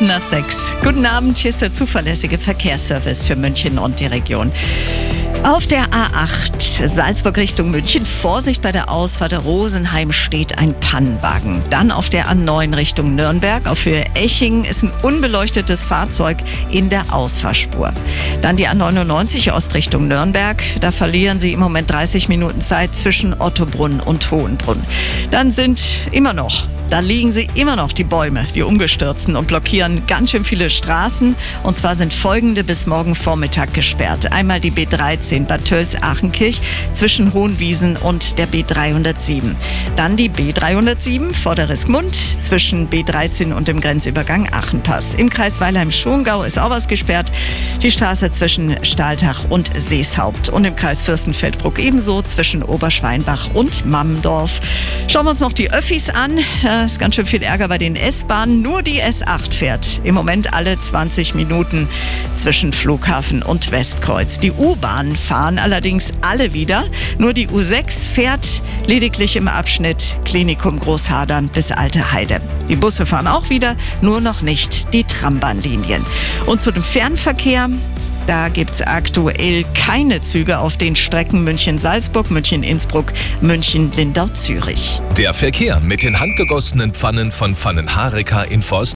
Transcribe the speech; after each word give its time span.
Nach 0.00 0.22
sechs. 0.22 0.74
Guten 0.82 1.06
Abend, 1.06 1.38
hier 1.38 1.50
ist 1.50 1.62
der 1.62 1.72
zuverlässige 1.72 2.36
Verkehrsservice 2.36 3.24
für 3.24 3.36
München 3.36 3.78
und 3.78 4.00
die 4.00 4.06
Region. 4.06 4.50
Auf 5.44 5.68
der 5.68 5.84
A8 5.84 6.88
Salzburg 6.88 7.36
Richtung 7.36 7.70
München. 7.70 8.04
Vorsicht 8.04 8.60
bei 8.60 8.72
der 8.72 8.90
Ausfahrt 8.90 9.44
Rosenheim 9.44 10.10
steht 10.10 10.58
ein 10.58 10.74
Pannenwagen. 10.80 11.62
Dann 11.70 11.92
auf 11.92 12.08
der 12.08 12.26
A9 12.26 12.76
Richtung 12.76 13.14
Nürnberg. 13.14 13.68
Auf 13.68 13.84
Höhe 13.84 14.04
Eching 14.16 14.64
ist 14.64 14.82
ein 14.82 14.90
unbeleuchtetes 15.02 15.84
Fahrzeug 15.84 16.38
in 16.72 16.88
der 16.88 17.14
Ausfahrspur. 17.14 17.92
Dann 18.42 18.56
die 18.56 18.68
A99 18.68 19.52
Ostrichtung 19.52 20.08
Nürnberg. 20.08 20.60
Da 20.80 20.90
verlieren 20.90 21.38
Sie 21.38 21.52
im 21.52 21.60
Moment 21.60 21.88
30 21.88 22.28
Minuten 22.28 22.60
Zeit 22.60 22.96
zwischen 22.96 23.40
Ottobrunn 23.40 24.00
und 24.00 24.28
Hohenbrunn. 24.32 24.82
Dann 25.30 25.52
sind 25.52 25.80
immer 26.10 26.32
noch 26.32 26.66
da 26.90 27.00
liegen 27.00 27.32
sie 27.32 27.48
immer 27.54 27.76
noch, 27.76 27.92
die 27.92 28.04
Bäume, 28.04 28.44
die 28.54 28.62
umgestürzten 28.62 29.36
und 29.36 29.48
blockieren 29.48 30.06
ganz 30.06 30.30
schön 30.30 30.44
viele 30.44 30.70
Straßen. 30.70 31.34
Und 31.62 31.76
zwar 31.76 31.94
sind 31.94 32.14
folgende 32.14 32.62
bis 32.62 32.86
morgen 32.86 33.14
Vormittag 33.14 33.74
gesperrt. 33.74 34.32
Einmal 34.32 34.60
die 34.60 34.70
B13 34.70 35.46
Bad 35.46 35.64
Tölz-Achenkirch 35.64 36.60
zwischen 36.92 37.32
Hohenwiesen 37.32 37.96
und 37.96 38.38
der 38.38 38.48
B307. 38.48 39.54
Dann 39.96 40.16
die 40.16 40.30
B307 40.30 41.34
Vorderriskmund 41.34 42.14
zwischen 42.42 42.88
B13 42.88 43.52
und 43.52 43.68
dem 43.68 43.80
Grenzübergang 43.80 44.48
Achenpass. 44.52 45.14
Im 45.14 45.30
Kreis 45.30 45.60
Weilheim-Schongau 45.60 46.42
ist 46.42 46.58
auch 46.58 46.70
was 46.70 46.86
gesperrt. 46.86 47.26
Die 47.82 47.90
Straße 47.90 48.30
zwischen 48.30 48.84
Stahltach 48.84 49.44
und 49.50 49.70
Seeshaupt. 49.76 50.48
Und 50.48 50.64
im 50.64 50.76
Kreis 50.76 51.02
Fürstenfeldbruck 51.02 51.78
ebenso 51.78 52.22
zwischen 52.22 52.62
Oberschweinbach 52.62 53.50
und 53.54 53.86
Mammendorf. 53.86 54.60
Schauen 55.08 55.26
wir 55.26 55.30
uns 55.30 55.40
noch 55.40 55.52
die 55.52 55.70
Öffis 55.72 56.10
an. 56.10 56.38
Es 56.82 56.92
ist 56.92 56.98
ganz 56.98 57.14
schön 57.14 57.24
viel 57.24 57.42
Ärger 57.42 57.68
bei 57.68 57.78
den 57.78 57.94
S-Bahnen. 57.94 58.60
Nur 58.60 58.82
die 58.82 59.00
S8 59.00 59.54
fährt 59.54 60.00
im 60.02 60.14
Moment 60.14 60.54
alle 60.54 60.76
20 60.76 61.34
Minuten 61.34 61.88
zwischen 62.34 62.72
Flughafen 62.72 63.42
und 63.42 63.70
Westkreuz. 63.70 64.40
Die 64.40 64.50
U-Bahnen 64.50 65.14
fahren 65.14 65.58
allerdings 65.58 66.12
alle 66.20 66.52
wieder. 66.52 66.84
Nur 67.16 67.32
die 67.32 67.48
U6 67.48 68.04
fährt 68.04 68.62
lediglich 68.86 69.36
im 69.36 69.46
Abschnitt 69.46 70.18
Klinikum 70.24 70.80
Großhadern 70.80 71.48
bis 71.48 71.70
Alte 71.70 72.12
Heide. 72.12 72.40
Die 72.68 72.76
Busse 72.76 73.06
fahren 73.06 73.28
auch 73.28 73.50
wieder, 73.50 73.76
nur 74.02 74.20
noch 74.20 74.42
nicht 74.42 74.92
die 74.92 75.04
Trambahnlinien. 75.04 76.04
Und 76.46 76.60
zu 76.60 76.72
dem 76.72 76.82
Fernverkehr. 76.82 77.68
Da 78.26 78.48
gibt 78.48 78.70
es 78.70 78.82
aktuell 78.82 79.64
keine 79.74 80.22
Züge 80.22 80.58
auf 80.58 80.76
den 80.78 80.96
Strecken 80.96 81.44
München-Salzburg, 81.44 82.30
München-Innsbruck, 82.30 83.12
München-Lindau-Zürich. 83.42 85.02
Der 85.18 85.34
Verkehr 85.34 85.80
mit 85.80 86.02
den 86.02 86.18
handgegossenen 86.18 86.94
Pfannen 86.94 87.32
von 87.32 87.54
Pfannenhareka 87.54 88.44
in 88.44 88.62
Forst 88.62 88.92